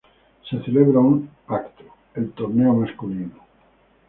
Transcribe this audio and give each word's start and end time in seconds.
Se 0.49 0.57
celebra 0.63 0.97
un 0.99 1.29
evento, 1.47 1.93
el 2.15 2.31
torneo 2.31 2.73
masculino. 2.73 3.35